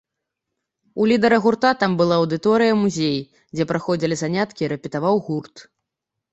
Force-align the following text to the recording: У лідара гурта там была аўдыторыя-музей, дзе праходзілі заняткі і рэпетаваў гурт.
У 1.03 1.05
лідара 1.11 1.37
гурта 1.43 1.71
там 1.83 1.91
была 1.99 2.17
аўдыторыя-музей, 2.23 3.19
дзе 3.55 3.63
праходзілі 3.75 4.15
заняткі 4.25 4.61
і 4.69 4.73
рэпетаваў 4.77 5.25
гурт. 5.29 5.55